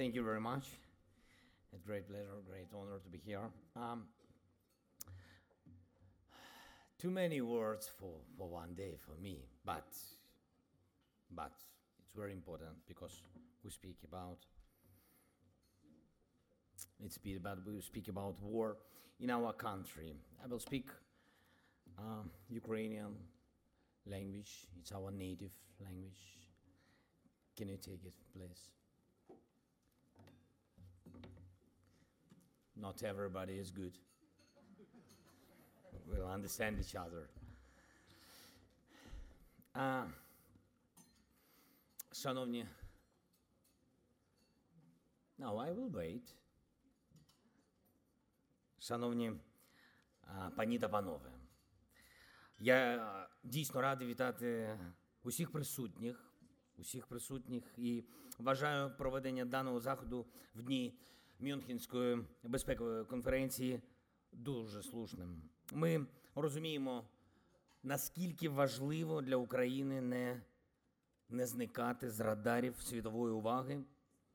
[0.00, 0.64] thank you very much.
[1.74, 3.50] It's great pleasure, great honor to be here.
[3.76, 4.04] Um,
[6.98, 9.84] too many words for, for one day for me, but
[11.36, 11.52] but
[12.02, 13.20] it's very important because
[13.62, 14.38] we speak about
[17.04, 18.78] it's about we speak about war
[19.20, 20.14] in our country.
[20.42, 20.88] I will speak
[21.98, 23.12] um, Ukrainian
[24.06, 24.66] language.
[24.80, 26.22] It's our native language.
[27.54, 28.79] Can you take it, please?
[32.80, 33.92] Not everybody is good.
[36.06, 37.28] We'll understand each other.
[39.72, 40.06] А,
[42.12, 42.66] шановні,
[45.38, 46.34] now I will wait.
[48.78, 49.32] Шановні
[50.22, 51.32] а, пані та панове,
[52.58, 54.78] я дійсно радий вітати
[55.22, 56.32] усіх присутніх,
[56.76, 58.04] усіх присутніх і
[58.38, 60.98] вважаю проведення даного заходу в дні
[61.40, 63.82] Мюнхенської безпекової конференції
[64.32, 65.42] дуже слушним.
[65.72, 67.04] Ми розуміємо,
[67.82, 70.42] наскільки важливо для України не,
[71.28, 73.84] не зникати з радарів світової уваги,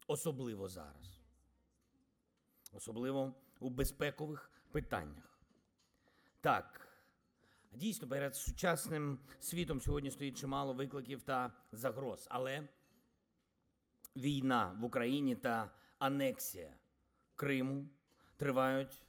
[0.08, 1.22] особливо зараз,
[2.74, 5.40] особливо у безпекових питаннях.
[6.42, 6.88] Так,
[7.72, 12.68] дійсно, перед сучасним світом сьогодні стоїть чимало викликів та загроз, але
[14.16, 16.74] війна в Україні та анексія
[17.36, 17.90] Криму
[18.38, 19.04] тривають,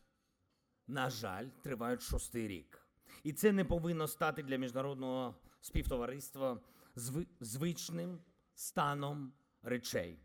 [0.86, 2.86] на жаль, тривають шостий рік.
[3.24, 6.60] І це не повинно стати для міжнародного співтовариства
[6.96, 8.18] зви- звичним
[8.54, 9.32] станом
[9.62, 10.18] речей.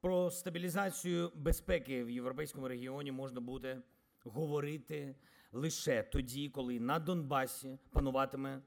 [0.00, 3.82] Про стабілізацію безпеки в європейському регіоні можна буде
[4.24, 5.16] говорити
[5.52, 8.62] лише тоді, коли на Донбасі пануватиме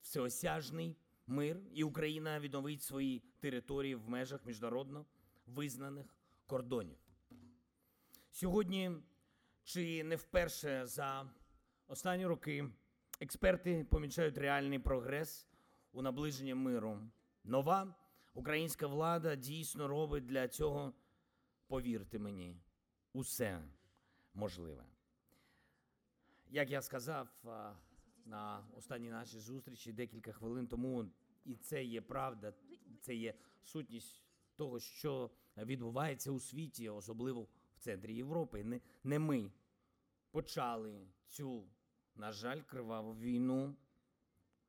[0.00, 5.06] всеосяжний мир, і Україна відновить свої території в межах міжнародно
[5.46, 6.06] визнаних
[6.46, 6.96] кордонів.
[8.34, 8.92] Сьогодні,
[9.62, 11.30] чи не вперше за
[11.86, 12.70] останні роки,
[13.20, 15.48] експерти помічають реальний прогрес
[15.92, 17.10] у наближенні миру.
[17.44, 17.94] Нова
[18.34, 20.92] українська влада дійсно робить для цього,
[21.66, 22.56] повірте мені,
[23.12, 23.64] усе
[24.32, 24.84] можливе.
[26.48, 27.28] Як я сказав
[28.24, 31.10] на останній нашій зустрічі декілька хвилин тому,
[31.44, 32.52] і це є правда,
[33.00, 34.22] це є сутність
[34.56, 37.48] того, що відбувається у світі, особливо
[37.84, 38.64] центрі Європи.
[38.64, 39.50] Не, не ми
[40.30, 41.64] почали цю,
[42.16, 43.76] на жаль, криваву війну,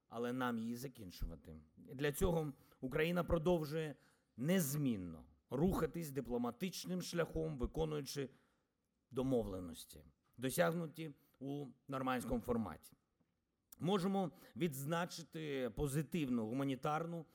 [0.10, 1.60] але нам її закінчувати.
[1.78, 3.96] Для цього Україна продовжує
[4.38, 8.30] незмінно рухатись дипломатичним шляхом, виконуючи
[9.12, 10.04] домовленості,
[10.38, 12.98] досягнуті у нормандському форматі.
[13.80, 17.26] Можемо відзначити позитивну гуманітарну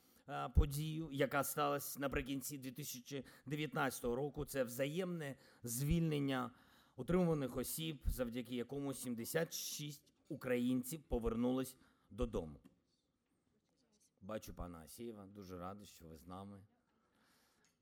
[0.54, 4.44] подію, яка сталася наприкінці 2019 року.
[4.44, 6.50] Це взаємне звільнення
[6.96, 11.76] утримуваних осіб, завдяки якому 76 українців повернулись
[12.10, 12.60] додому.
[14.20, 16.60] Бачу пана Асєєва, дуже радий, що ви з нами.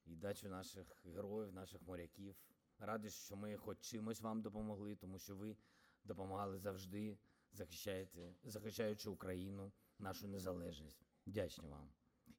[0.06, 2.36] І бачу наших героїв, наших моряків.
[2.78, 5.56] Радий, що ми хоч чимось вам допомогли, тому що ви
[6.04, 7.18] допомагали завжди,
[7.52, 11.06] захищаєте, захищаючи Україну, нашу незалежність.
[11.26, 11.88] Вдячні вам.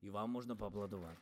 [0.02, 1.18] І вам можна поаплодувати.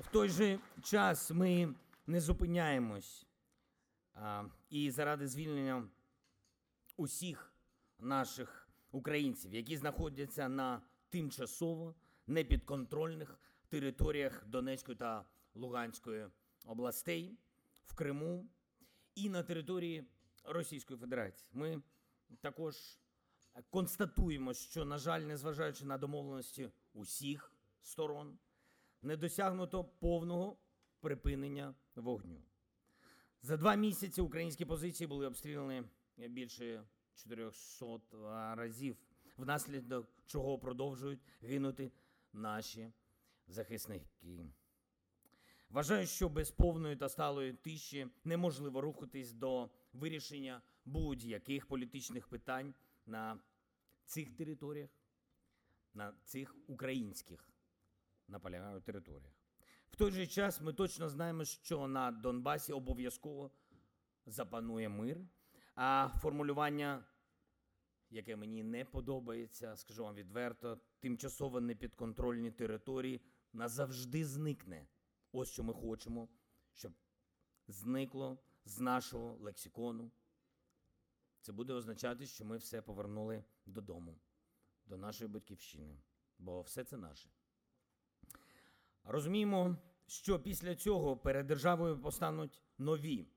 [0.00, 1.74] В той же час ми
[2.06, 3.26] не зупиняємось.
[4.70, 5.88] І заради звільнення
[6.96, 7.52] усіх
[7.98, 11.94] наших українців, які знаходяться на тимчасово
[12.26, 13.38] непідконтрольних
[13.68, 16.28] територіях Донецької та Луганської
[16.64, 17.38] областей,
[17.84, 18.48] в Криму
[19.14, 20.04] і на території
[20.44, 21.48] Російської Федерації.
[21.52, 21.82] Ми
[22.40, 22.98] також
[23.70, 28.38] констатуємо, що, на жаль, незважаючи на домовленості усіх сторон,
[29.02, 30.56] не досягнуто повного
[31.00, 32.42] припинення вогню.
[33.42, 35.82] За два місяці українські позиції були обстріляні
[36.16, 38.96] більше 400 разів,
[39.36, 41.92] внаслідок чого продовжують гинути
[42.32, 42.92] наші
[43.46, 44.06] захисники.
[45.70, 52.74] Вважаю, що без повної та сталої тиші неможливо рухатись до вирішення будь-яких політичних питань
[53.06, 53.40] на
[54.04, 54.90] цих територіях,
[55.94, 57.50] на цих українських
[58.28, 59.32] наполягаю територіях.
[59.90, 63.50] В той же час ми точно знаємо, що на Донбасі обов'язково
[64.26, 65.20] запанує мир,
[65.74, 67.04] а формулювання,
[68.10, 73.20] яке мені не подобається, скажу вам відверто, тимчасово непідконтрольні території
[73.52, 74.86] назавжди зникне.
[75.32, 76.28] Ось що ми хочемо,
[76.72, 76.92] щоб
[77.68, 80.10] зникло з нашого лексикону.
[81.44, 84.18] Це буде означати, що ми все повернули додому,
[84.86, 85.98] до нашої батьківщини,
[86.38, 87.28] бо все це наше.
[89.04, 89.76] Розуміємо,
[90.06, 93.28] що після цього перед державою постануть нові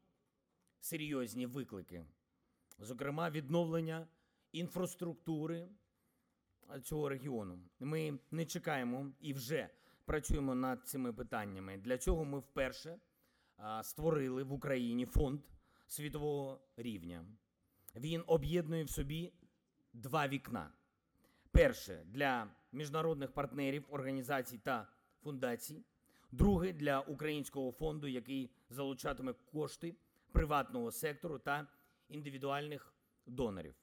[0.80, 2.06] серйозні виклики,
[2.80, 4.08] зокрема, відновлення
[4.52, 5.70] інфраструктури
[6.84, 7.60] цього регіону.
[7.80, 9.70] Ми не чекаємо і вже
[10.06, 11.78] працюємо над цими питаннями.
[11.78, 13.00] Для цього ми вперше
[13.82, 15.42] створили в Україні фонд
[15.88, 17.26] світового рівня.
[18.00, 19.34] Він об'єднує в собі
[19.94, 20.72] два вікна.
[21.52, 24.88] Перше для міжнародних партнерів, організацій та
[25.24, 25.84] фундацій.
[26.32, 29.96] Друге для українського фонду, який залучатиме кошти
[30.32, 31.68] приватного сектору та
[32.10, 32.94] індивідуальних
[33.26, 33.76] донорів.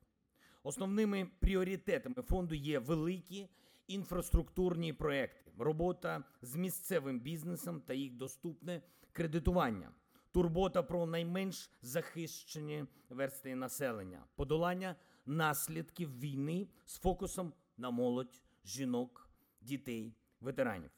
[0.62, 3.48] Основними пріоритетами фонду є великі
[3.86, 8.82] інфраструктурні проекти, робота з місцевим бізнесом та їх доступне
[9.12, 9.90] кредитування,
[10.34, 14.96] турбота про найменш захищені верстви населення, подолання
[15.26, 19.28] наслідків війни з фокусом на молодь, жінок,
[19.60, 20.90] дітей, ветеранів.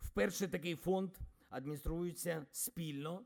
[0.00, 1.10] Вперше такий фонд
[1.50, 3.24] адмініструється спільно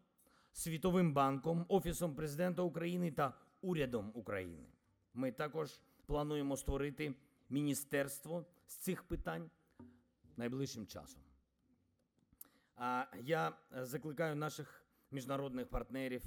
[0.53, 4.69] Світовим банком, Офісом президента України та урядом України.
[5.15, 7.15] Ми також плануємо створити
[7.49, 9.51] міністерство з цих питань
[10.37, 11.23] найближчим часом.
[12.77, 16.23] А я закликаю наших міжнародних партнерів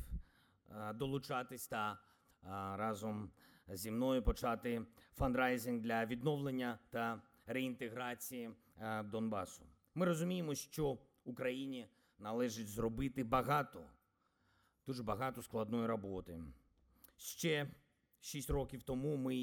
[0.70, 1.98] е, долучатись та е,
[2.78, 3.32] разом
[3.68, 9.64] зі мною почати фандрайзинг для відновлення та реінтеграції е, Донбасу.
[9.96, 11.88] Ми розуміємо, що Україні
[12.20, 13.90] належить зробити багато,
[14.88, 16.44] дуже багато складної роботи.
[17.18, 17.72] Ще
[18.22, 19.34] шість років тому ми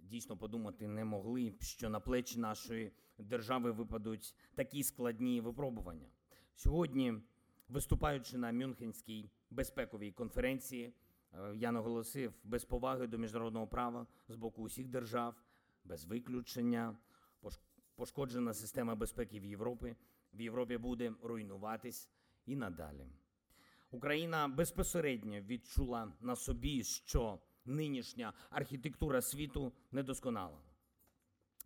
[0.00, 6.08] дійсно подумати не могли, що на плечі нашої держави випадуть такі складні випробування.
[6.54, 7.14] Сьогодні,
[7.68, 10.94] виступаючи на Мюнхенській безпековій конференції,
[11.32, 15.34] е, я наголосив без поваги до міжнародного права з боку усіх держав,
[15.84, 16.96] без виключення,
[17.96, 19.96] пошкоджена система безпеки в Європі.
[20.34, 22.10] В Європі буде руйнуватись
[22.46, 23.06] і надалі.
[23.90, 30.58] Україна безпосередньо відчула на собі, що нинішня архітектура світу недосконала.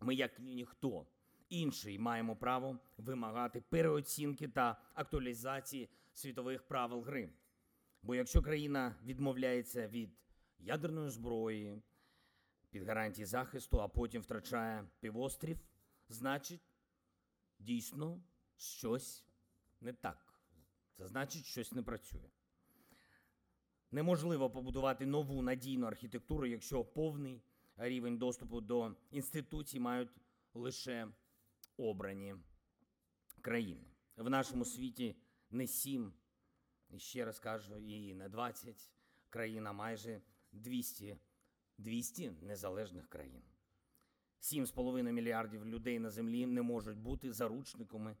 [0.01, 1.05] Ми, як ніхто
[1.49, 7.29] інший, маємо право вимагати переоцінки та актуалізації світових правил гри.
[8.03, 10.09] Бо якщо країна відмовляється від
[10.59, 11.81] ядерної зброї
[12.69, 15.59] під гарантії захисту, а потім втрачає півострів,
[16.09, 16.61] значить
[17.59, 18.21] дійсно
[18.57, 19.25] щось
[19.81, 20.33] не так.
[20.97, 22.29] Це значить, щось не працює.
[23.91, 27.41] Неможливо побудувати нову надійну архітектуру, якщо повний
[27.77, 30.09] рівень доступу до інституцій мають
[30.53, 31.07] лише
[31.77, 32.35] обрані
[33.41, 33.85] країни.
[34.17, 35.15] В нашому світі
[35.51, 36.13] не сім,
[36.97, 38.91] ще раз кажу, і не 20
[39.29, 40.21] країн, а майже
[40.51, 41.17] 200,
[41.77, 43.41] 200 незалежних країн.
[44.41, 48.17] 7,5 мільярдів людей на землі не можуть бути заручниками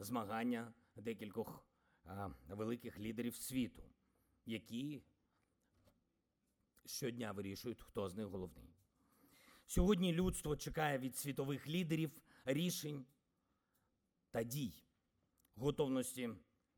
[0.00, 1.64] змагання декількох
[2.48, 3.82] великих лідерів світу,
[4.46, 5.02] які
[6.86, 8.74] щодня вирішують, хто з них головний.
[9.66, 12.10] Сьогодні людство чекає від світових лідерів
[12.48, 13.06] рішень
[14.30, 14.82] та дій,
[15.54, 16.30] готовності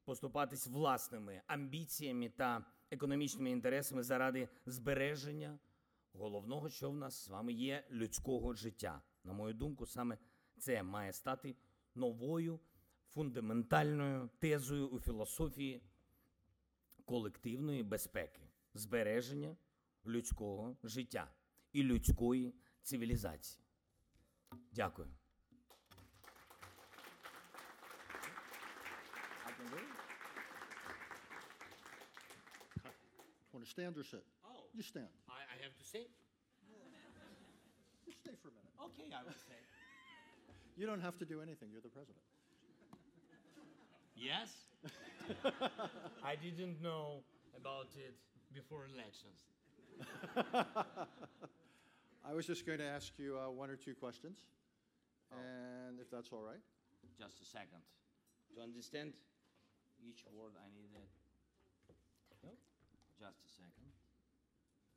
[0.04, 5.58] поступатись власними амбіціями та економічними інтересами заради збереження
[6.12, 9.02] головного, що в нас з вами є людського життя.
[9.24, 10.18] На мою думку, саме
[10.58, 11.56] це має стати
[11.94, 12.60] новою
[13.08, 15.82] фундаментальною тезою у філософії
[17.04, 18.42] колективної безпеки,
[18.74, 19.56] збереження
[20.06, 21.32] людського життя
[21.72, 23.64] і людської цивілізації.
[24.72, 25.08] Дякую.
[33.70, 34.24] Stand or sit?
[34.44, 34.66] Oh.
[34.74, 35.08] You stand.
[35.30, 36.06] I, I have to say?
[38.04, 38.74] Just stay for a minute.
[38.90, 39.54] Okay, I will say.
[40.78, 41.68] You don't have to do anything.
[41.70, 42.24] You're the president.
[44.16, 44.48] Yes?
[46.24, 47.20] I didn't know
[47.54, 48.14] about it
[48.54, 49.44] before elections.
[52.24, 54.38] I was just going to ask you uh, one or two questions,
[55.32, 56.62] and if that's all right.
[57.18, 57.84] Just a second.
[58.56, 59.12] To understand
[60.00, 61.19] each word, I need it.
[63.20, 63.26] No?
[63.28, 63.88] Just a second.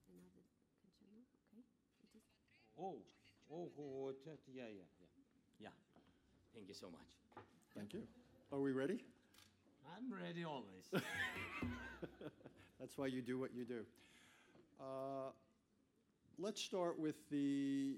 [0.08, 0.44] Another
[0.82, 1.64] continue, okay?
[2.04, 2.24] It is
[2.80, 2.98] Oh,
[3.52, 5.08] oh, oh, oh, that- yeah, yeah, yeah.
[5.60, 5.76] Yeah.
[6.56, 7.46] Thank you so much.
[7.76, 8.04] Thank you.
[8.52, 9.04] Are we ready?
[9.96, 10.90] I'm ready always.
[12.80, 13.86] That's why you do what you do.
[14.80, 15.32] Uh,
[16.38, 17.98] let's start with the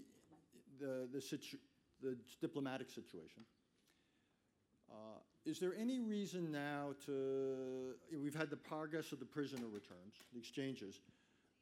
[0.79, 1.57] the the, situ-
[2.01, 3.43] the diplomatic situation.
[4.91, 7.93] Uh, is there any reason now to?
[8.23, 10.99] We've had the progress of the prisoner returns, the exchanges,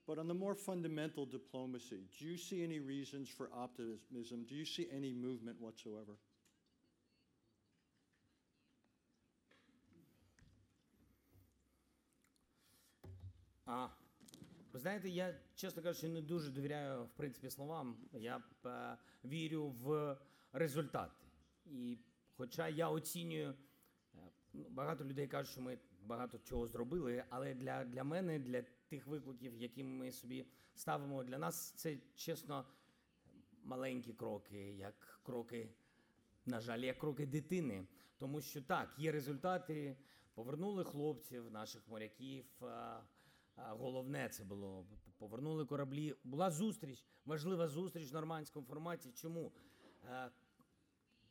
[0.08, 4.46] but on the more fundamental diplomacy, do you see any reasons for optimism?
[4.48, 6.18] Do you see any movement whatsoever?
[13.66, 13.88] А,
[14.74, 17.98] ви знаєте, я, чесно кажучи, не дуже довіряю в принципі словам.
[18.14, 20.18] Я э, вірю в
[20.54, 21.26] результати.
[21.66, 21.98] І,
[22.38, 23.54] хоча я оцінюю
[24.54, 29.58] багато людей кажуть, що ми багато чого зробили, але для, для мене, для тих викликів,
[29.58, 30.46] які ми собі
[30.76, 32.66] ставимо, для нас це чесно
[33.64, 35.70] маленькі кроки, як кроки,
[36.46, 37.88] на жаль, як кроки дитини.
[38.18, 39.98] Тому що так, є результати,
[40.34, 42.46] повернули хлопців, наших моряків.
[43.56, 44.86] Головне це було
[45.18, 46.16] повернули кораблі.
[46.24, 49.12] Була зустріч, важлива зустріч в нормандському форматі.
[49.12, 49.52] Чому?
[50.10, 50.32] Е,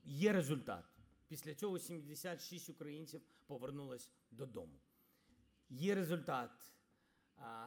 [0.04, 0.84] Є результат.
[1.32, 4.80] Після цього 76 українців повернулось додому.
[5.68, 6.50] Є результат.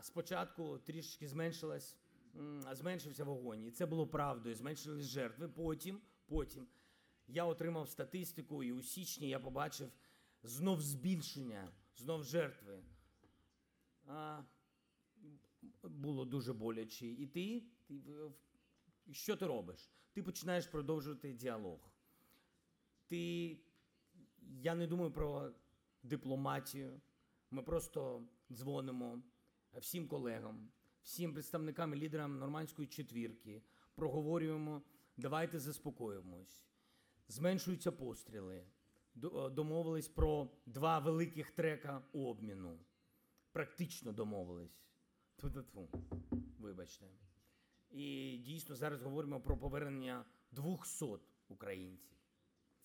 [0.01, 0.79] Спочатку
[1.21, 1.97] зменшилась,
[2.71, 4.55] зменшився вогонь, і це було правдою.
[4.55, 5.47] Зменшились жертви.
[5.49, 6.67] Потім, потім
[7.27, 9.91] я отримав статистику, і у січні я побачив
[10.43, 12.83] знов збільшення, знов жертви.
[15.83, 17.07] Було дуже боляче.
[17.07, 18.01] І ти, ти
[19.11, 19.89] що ти робиш?
[20.13, 21.94] Ти починаєш продовжувати діалог.
[23.07, 23.57] Ти,
[24.61, 25.51] я не думаю про
[26.03, 27.01] дипломатію.
[27.51, 29.21] Ми просто дзвонимо
[29.73, 30.69] всім колегам,
[31.01, 33.61] всім представникам і лідерам нормандської четвірки,
[33.95, 34.81] проговорюємо,
[35.17, 36.65] давайте заспокоїмось.
[37.27, 38.65] Зменшуються постріли.
[39.51, 42.79] Домовились про два великих трека обміну.
[43.51, 44.83] Практично домовились.
[45.37, 45.87] Тьфу-тьфу-тьфу.
[46.59, 47.05] Вибачте.
[47.91, 51.05] І дійсно зараз говоримо про повернення 200
[51.47, 52.17] українців.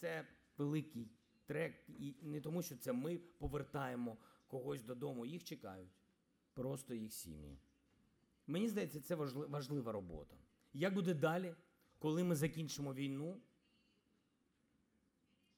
[0.01, 0.27] Це
[0.59, 1.11] великий
[1.47, 4.17] трек, і не тому, що це ми повертаємо
[4.47, 5.91] когось додому, їх чекають,
[6.55, 7.59] просто їх сім'ї.
[8.47, 10.37] Мені здається, це важлива робота.
[10.73, 11.55] Як буде далі,
[11.99, 13.41] коли ми закінчимо війну?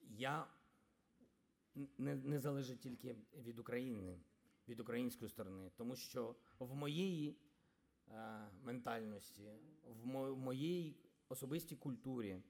[0.00, 0.46] Я
[1.98, 4.20] не, не залежить тільки від України,
[4.68, 7.36] від української сторони, тому що в моєї
[8.08, 9.50] е, ментальності,
[9.84, 10.96] в, мо, в моїй
[11.28, 12.42] особистій культурі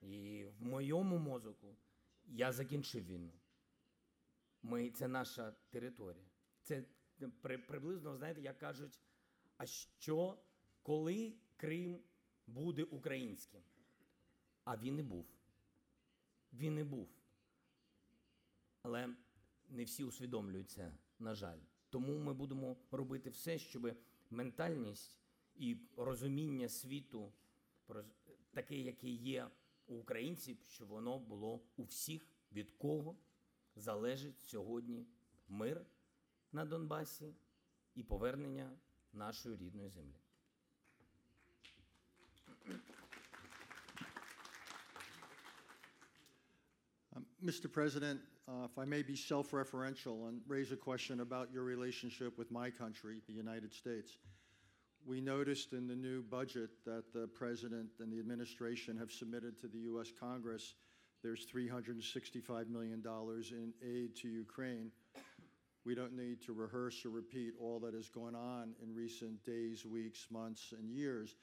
[0.00, 1.76] і в моєму мозоку
[2.26, 3.32] я закінчив війну.
[4.62, 6.24] Ми, це наша територія.
[6.62, 6.84] Це
[7.40, 9.00] при, приблизно, знаєте, як кажуть,
[9.56, 10.38] а що,
[10.82, 12.00] коли Крим
[12.46, 13.60] буде українським?
[14.64, 15.26] А він і був.
[16.52, 17.08] Він і був.
[18.82, 19.14] Але
[19.68, 21.58] не всі усвідомлюють це, на жаль.
[21.90, 23.96] Тому ми будемо робити все, щоб
[24.30, 25.18] ментальність
[25.54, 27.32] і розуміння світу,
[28.52, 29.50] таке, яке є
[29.90, 33.16] у українців, щоб воно було у всіх, від кого
[33.76, 35.06] залежить сьогодні
[35.48, 35.86] мир
[36.52, 37.34] на Донбасі
[37.94, 38.70] і повернення
[39.12, 40.14] нашої рідної землі.
[47.16, 47.66] Um, Mr.
[47.68, 52.50] President, uh, if I may be self-referential and raise a question about your relationship with
[52.60, 54.10] my country, the United States.
[55.06, 59.68] We noticed in the new budget that the President and the administration have submitted to
[59.68, 60.12] the U.S.
[60.18, 60.74] Congress,
[61.22, 63.02] there's $365 million
[63.50, 64.90] in aid to Ukraine.
[65.84, 69.86] We don't need to rehearse or repeat all that has gone on in recent days,
[69.86, 71.34] weeks, months, and years.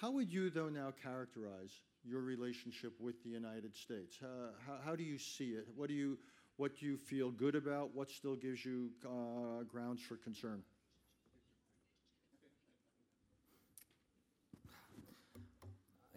[0.00, 4.18] How would you, though, now characterize your relationship with the United States?
[4.22, 5.66] Uh, how, how do you see it?
[5.76, 6.18] What do you,
[6.56, 7.94] what do you feel good about?
[7.94, 10.62] What still gives you uh, grounds for concern?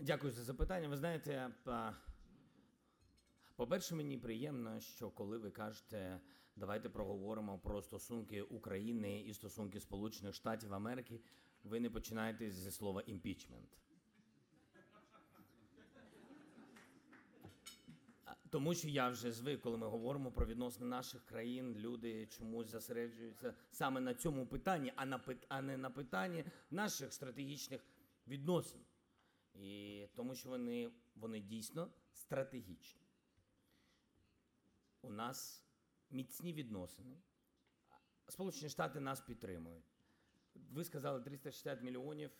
[0.05, 0.87] Дякую за запитання.
[0.87, 1.51] Ви знаєте,
[3.55, 6.19] по-перше, мені приємно, що коли ви кажете,
[6.55, 11.19] давайте проговоримо про стосунки України і стосунки Сполучених Штатів Америки,
[11.63, 13.77] ви не починаєте зі слова імпічмент.
[18.49, 23.53] Тому що я вже звик, коли ми говоримо про відносини наших країн, люди чомусь зосереджуються
[23.71, 27.81] саме на цьому питанні, а, на, а не на питанні наших стратегічних
[28.27, 28.81] відносин.
[29.55, 33.01] І тому що вони, вони дійсно стратегічні.
[35.01, 35.63] У нас
[36.09, 37.17] міцні відносини.
[38.27, 39.85] Сполучені Штати нас підтримують.
[40.55, 42.31] Ви сказали 360 мільйонів.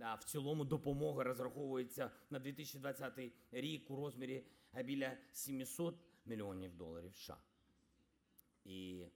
[0.00, 4.46] А в цілому допомога розраховується на 2020 рік у розмірі
[4.84, 7.38] біля 700 мільйонів доларів США.
[8.64, 9.06] І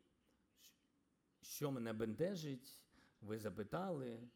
[1.40, 2.78] що мене бентежить,
[3.20, 4.28] ви запитали.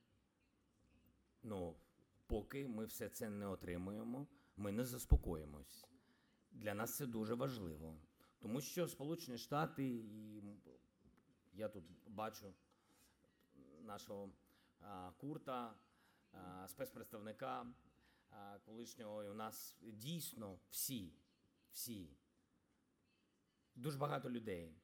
[1.42, 1.76] Ну,
[2.26, 5.86] поки ми все це не отримуємо, ми не заспокоїмось.
[6.50, 8.00] Для нас це дуже важливо.
[8.38, 10.42] Тому що Сполучені Штати, і
[11.52, 12.54] я тут бачу
[13.80, 14.32] нашого
[14.80, 15.74] а, Курта,
[16.32, 17.66] а, спецпредставника
[18.30, 21.12] а, колишнього, і у нас дійсно всі,
[21.70, 22.16] всі,
[23.74, 24.76] дуже багато людей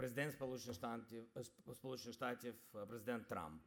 [0.00, 3.62] президент Сполучених Штатів, е, Сполучених Штатів, е, президент Трамп.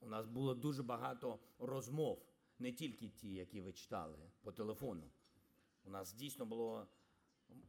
[0.00, 2.22] У нас було дуже багато розмов,
[2.58, 5.10] не тільки ті, які ви читали по телефону.
[5.84, 6.86] У нас дійсно було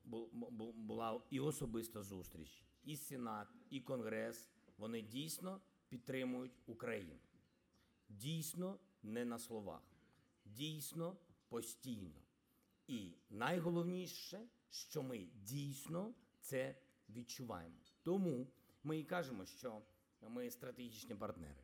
[0.05, 4.49] бу- бу- була і особиста зустріч, і Сенат, і Конгрес.
[4.77, 7.15] Вони дійсно підтримують Україну.
[8.09, 9.81] Дійсно, не на словах,
[10.45, 11.17] дійсно
[11.49, 12.21] постійно.
[12.87, 16.75] І найголовніше, що ми дійсно це
[17.09, 17.75] відчуваємо.
[18.03, 18.47] Тому
[18.83, 19.81] ми і кажемо, що
[20.21, 21.63] ми стратегічні партнери.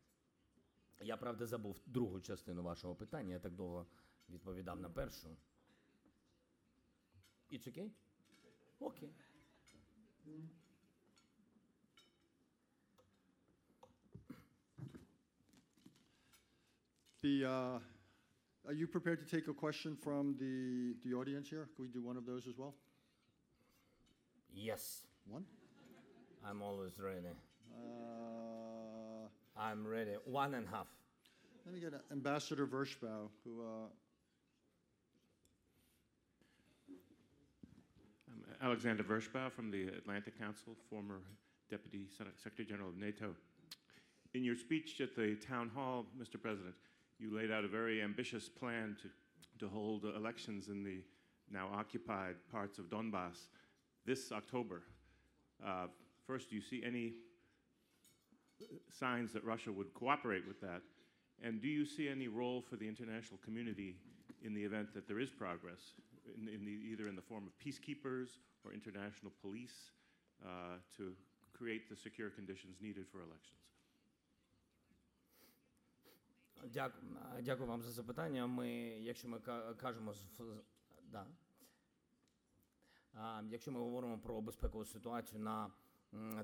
[1.04, 3.34] Я правда забув другу частину вашого питання.
[3.34, 3.86] Я так довго
[4.30, 5.28] відповідав на першу.
[7.52, 7.92] It's okay?
[8.80, 9.10] Окей.
[9.10, 9.14] Okay.
[17.24, 17.80] The, uh,
[18.66, 21.70] are you prepared to take a question from the, the audience here?
[21.74, 22.74] Can we do one of those as well?
[24.54, 25.46] Yes, One?
[26.46, 27.28] I'm always ready.
[27.72, 28.33] Uh,
[29.56, 30.12] I'm ready.
[30.26, 30.88] One and a half.
[31.66, 33.88] Let me get Ambassador Vershbow, who, uh,
[38.28, 41.22] I'm Alexander Vershbow from the Atlantic Council, former
[41.70, 43.36] Deputy Secretary General of NATO.
[44.34, 46.42] In your speech at the town hall, Mr.
[46.42, 46.74] President,
[47.20, 49.08] you laid out a very ambitious plan to,
[49.60, 50.98] to hold elections in the
[51.52, 53.48] now occupied parts of Donbass
[54.06, 54.82] this October.
[55.64, 55.86] Uh,
[56.26, 57.14] first, do you see any
[58.91, 60.83] signs that Russia would cooperate with that?
[61.43, 63.97] And do you see any role for the international community
[64.43, 65.81] in the event that there is progress,
[66.37, 68.29] in, in the, either in the form of peacekeepers
[68.65, 69.93] or international police,
[70.45, 71.15] uh, to
[71.53, 73.62] create the secure conditions needed for elections?
[76.73, 77.03] Дякую,
[77.43, 78.47] дякую вам за запитання.
[78.47, 78.69] Ми,
[79.00, 80.62] якщо ми ка- кажемо з з-
[81.05, 81.27] да.
[83.15, 85.73] А, якщо ми говоримо про безпекову ситуацію на м,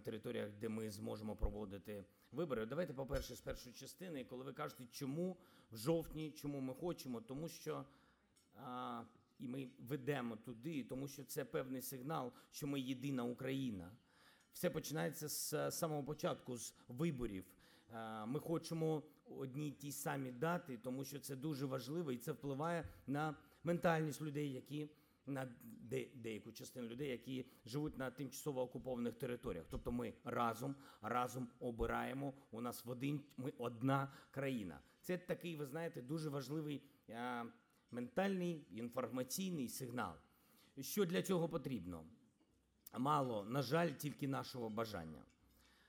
[0.03, 5.37] територіях, де ми зможемо проводити вибори, давайте, по-перше, з першої частини, коли ви кажете, чому
[5.71, 7.85] в жовтні, чому ми хочемо, тому що
[8.55, 9.03] а,
[9.39, 13.91] і ми ведемо туди, тому що це певний сигнал, що ми єдина Україна.
[14.53, 17.45] Все починається з самого початку, з виборів.
[17.93, 22.89] Е, Ми хочемо одні ті самі дати, тому що це дуже важливо і це впливає
[23.07, 24.89] на ментальність людей, які
[25.25, 29.65] на де, деяку частину людей, які живуть на тимчасово окупованих територіях.
[29.69, 32.33] Тобто ми разом, разом обираємо.
[32.51, 34.79] У нас в один ми одна країна.
[35.01, 37.45] Це такий, ви знаєте, дуже важливий е,
[37.91, 40.13] ментальний інформаційний сигнал.
[40.79, 42.05] Що для цього потрібно?
[42.97, 45.23] Мало, на жаль, тільки нашого бажання.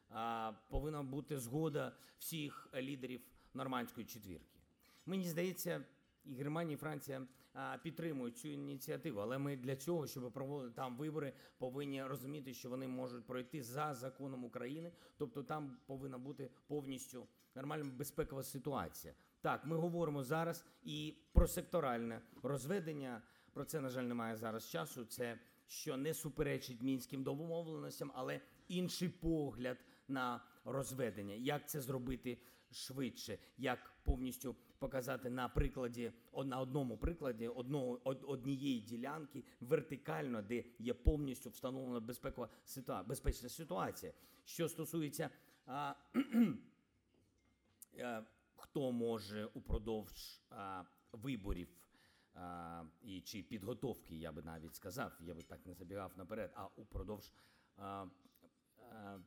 [0.09, 3.21] А, повинна бути згода всіх лідерів
[3.55, 4.61] нормандської четвірки.
[5.07, 5.85] Мені здається,
[6.25, 7.40] і Германія, і Франція а,
[7.83, 12.89] підтримують цю ініціативу, але ми для цього, щоб проводити там вибори, повинні розуміти, що вони
[12.89, 14.93] можуть пройти за законом України.
[15.17, 19.15] Тобто там повинна бути повністю нормальна безпекова ситуація.
[19.41, 23.23] Так, ми говоримо зараз і про секторальне розведення.
[23.53, 25.05] Про це, на жаль, немає зараз часу.
[25.05, 31.35] Це що не суперечить мінським домовленостям, але інший погляд на розведення.
[31.35, 32.39] Як це зробити
[32.71, 33.39] швидше?
[33.59, 36.13] Як повністю показати на прикладі
[36.45, 44.13] на одному прикладі одного однієї ділянки вертикально, де є повністю встановлена безпекова ситуа- безпечна ситуація.
[44.45, 45.31] Що стосується
[45.67, 45.95] а,
[47.99, 48.25] е,
[48.57, 51.69] хто може упродовж а, виборів
[52.35, 56.67] а, і чи підготовки, я би навіть сказав, я би так не забігав наперед, а
[56.67, 57.33] упродовж
[57.77, 58.07] а,
[58.93, 59.19] а,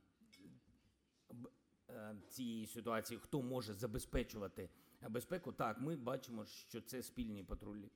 [1.90, 4.70] е, цієї ситуації, хто може забезпечувати
[5.10, 7.90] безпеку, так, ми бачимо, що це спільні патрулі.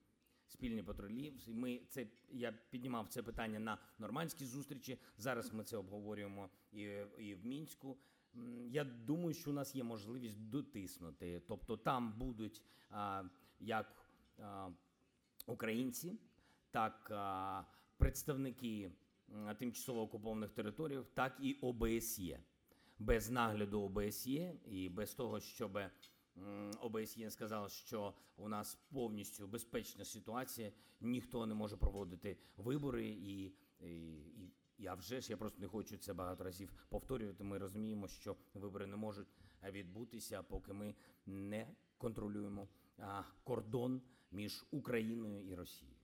[0.47, 1.33] Спільні патрулі.
[1.47, 4.99] Ми це я піднімав це питання на нормандській зустрічі.
[5.17, 6.81] Зараз ми це обговорюємо і,
[7.17, 7.97] і в мінську.
[8.67, 11.41] Я думаю, що у нас є можливість дотиснути.
[11.47, 13.23] Тобто там будуть а,
[13.59, 14.69] як а,
[15.45, 16.19] українці,
[16.71, 17.63] так а,
[17.97, 18.91] представники
[19.57, 22.39] тимчасово окупованих територій, так і ОБСЄ.
[22.99, 25.89] Без нагляду ОБСЄ і без того, щоб м,
[26.81, 30.71] ОБСЄ сказало, що у нас повністю безпечна ситуація,
[31.01, 33.53] ніхто не може проводити вибори і.
[33.79, 37.43] і, я вже ж я просто не хочу це багато разів повторювати.
[37.43, 39.27] Ми розуміємо, що вибори не можуть
[39.63, 40.95] відбутися, поки ми
[41.25, 42.67] не контролюємо
[43.43, 45.97] кордон між Україною і Росією.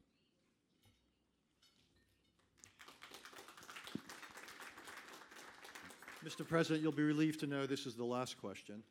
[6.24, 6.46] Mr.
[6.46, 8.84] President, you'll be relieved to know this is the last question.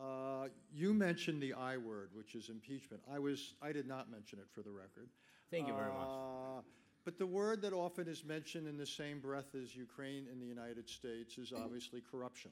[0.00, 3.02] Uh, You mentioned the I word, which is impeachment.
[3.10, 5.08] I was, I did not mention it for the record.
[5.50, 6.08] Thank you very much.
[6.08, 6.62] Uh,
[7.04, 10.46] But the word that often is mentioned in the same breath as Ukraine in the
[10.46, 12.50] United States is obviously corruption.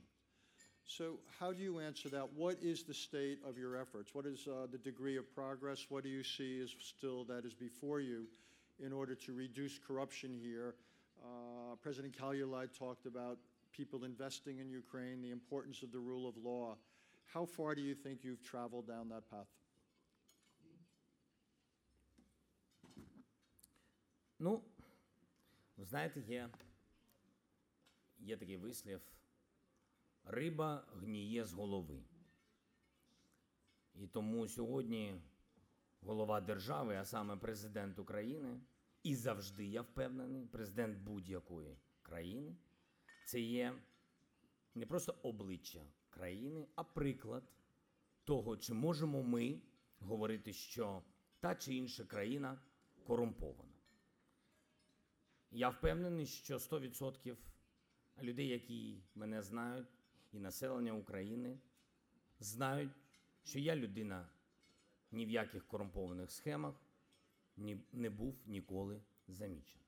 [0.87, 2.33] So how do you answer that?
[2.33, 4.15] What is the state of your efforts?
[4.15, 5.87] What is uh, the degree of progress?
[5.89, 8.27] What do you see is still that is before you
[8.79, 10.75] in order to reduce corruption here?
[11.23, 13.39] Uh, President Kaljulaid talked about
[13.77, 16.77] people investing in Ukraine, the importance of the rule of law.
[17.35, 19.49] How far do you think you've traveled down that path?
[24.39, 24.63] Ну,
[25.79, 26.51] знаєте, є,
[28.19, 29.01] є такий вислів:
[30.25, 32.03] риба гніє з голови.
[33.95, 35.21] І тому сьогодні
[36.01, 38.61] голова держави, а саме президент України,
[39.03, 42.57] і завжди я впевнений, президент будь-якої країни,
[43.27, 43.79] це є
[44.75, 45.81] не просто обличчя
[46.17, 47.43] країни, а приклад
[48.25, 49.61] того, чи можемо ми
[49.99, 51.03] говорити, що
[51.41, 52.61] та чи інша країна
[53.07, 53.73] корумпована.
[55.51, 57.37] Я впевнений, що 100%
[58.23, 59.89] людей, які мене знають,
[60.33, 61.59] і населення України
[62.41, 62.93] знають,
[63.43, 64.29] що я людина
[65.11, 66.75] ні в яких корумпованих схемах
[67.93, 69.86] не був ніколи замічений.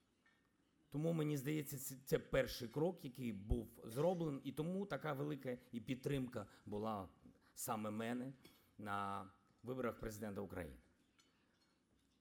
[0.90, 6.46] Тому мені здається, це, перший крок, який був зроблений, і тому така велика і підтримка
[6.66, 7.08] була
[7.54, 8.32] саме мене
[8.78, 9.30] на
[9.62, 10.76] виборах президента України.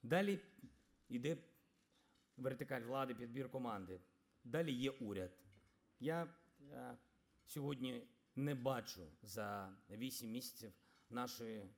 [0.04, 0.40] Далі
[1.10, 1.38] йде
[2.38, 4.02] вертикаль влади, підбір команди.
[4.44, 5.32] Далі є уряд.
[6.00, 6.34] Я
[6.72, 6.98] е,
[7.46, 10.74] сьогодні не бачу за 8 місяців
[11.10, 11.70] нашої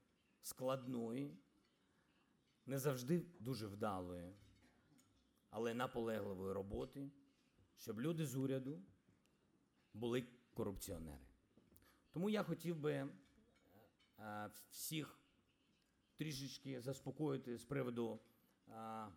[0.42, 1.38] складної,
[2.66, 4.34] не завжди дуже вдалої,
[5.50, 7.12] але наполегливої роботи,
[7.76, 8.82] щоб люди з уряду
[9.94, 11.26] були корупціонери.
[12.12, 13.10] Тому я хотів би е,
[14.70, 15.20] всіх
[16.16, 18.20] трішечки заспокоїти з приводу
[18.68, 19.08] е,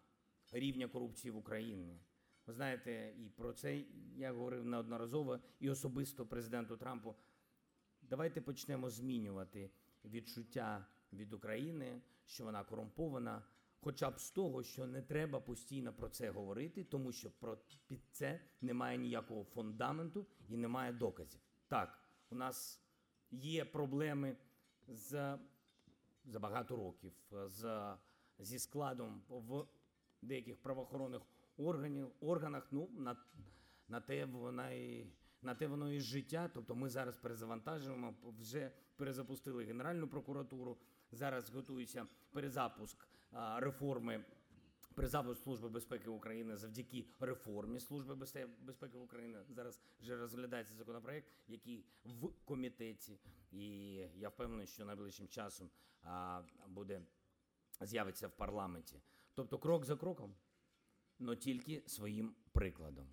[0.53, 2.01] рівня корупції в Україні.
[2.47, 3.85] Ви знаєте, і про це
[4.17, 7.15] я говорив неодноразово, і особисто президенту Трампу.
[8.03, 9.71] Давайте почнемо змінювати
[10.05, 13.43] відчуття від України, що вона корумпована,
[13.83, 18.01] хоча б з того, що не треба постійно про це говорити, тому що про під
[18.11, 21.41] це немає ніякого фундаменту і немає доказів.
[21.69, 21.99] Так,
[22.31, 22.81] у нас
[23.31, 24.37] є проблеми
[24.89, 25.39] з
[26.25, 27.95] за багато років з,
[28.39, 29.67] зі складом в
[30.23, 31.23] деяких правоохоронних
[31.57, 32.69] органів, органах.
[32.71, 33.17] Ну, на,
[33.89, 35.07] на те вона і
[35.43, 36.51] на те воно і життя.
[36.55, 40.79] Тобто ми зараз перезавантажуємо, вже перезапустили Генеральну прокуратуру.
[41.13, 43.09] Зараз готується перезапуск
[43.57, 44.25] реформи.
[44.95, 48.15] Перезапуск Служби безпеки України завдяки реформі Служби
[48.61, 53.67] безпеки України зараз вже розглядається законопроект, який в комітеті, і
[54.15, 55.71] я впевнений, що найближчим часом
[56.69, 57.03] буде
[57.81, 59.03] з'явиться в парламенті.
[59.35, 60.35] Тобто крок за кроком,
[61.21, 63.09] але тільки своїм прикладом.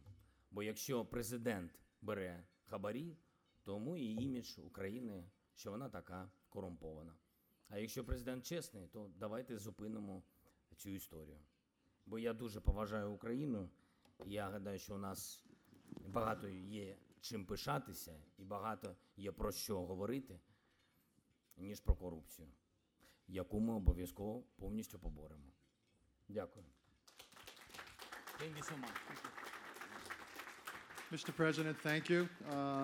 [0.51, 3.17] Бо якщо президент бере хабарі,
[3.63, 7.15] тому і імідж України, що вона така корумпована.
[7.69, 10.23] А якщо президент чесний, то давайте зупинимо
[10.75, 11.37] цю історію.
[12.05, 13.69] Бо я дуже поважаю Україну.
[14.25, 15.45] і Я гадаю, що у нас
[16.07, 20.39] багато є чим пишатися і багато є про що говорити,
[21.57, 22.47] ніж про корупцію,
[23.27, 25.51] яку ми обов'язково повністю поборемо.
[26.27, 26.65] Дякую.
[28.39, 28.97] Thank you so much.
[31.11, 31.31] Mr.
[31.41, 32.21] President, thank you.
[32.51, 32.77] Uh,